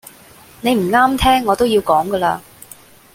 [0.61, 2.39] 你唔啱聽我都要講㗎喇